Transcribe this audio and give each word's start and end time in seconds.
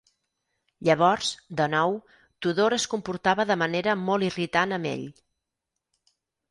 Llavors, 0.87 1.29
de 1.59 1.67
nou, 1.75 1.93
Tudor 2.47 2.77
es 2.81 2.89
comportava 2.95 3.47
de 3.53 3.61
manera 3.67 3.97
molt 4.09 4.31
irritant 4.33 4.79
amb 4.81 4.93
ell. 4.97 5.09